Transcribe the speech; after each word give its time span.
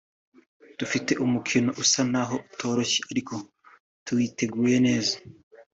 Dufite 0.79 1.11
umukino 1.25 1.69
usa 1.83 2.01
naho 2.11 2.35
utoroshye 2.49 2.99
ariko 3.11 3.33
tuwiteguye 4.05 4.77
neza 4.87 5.15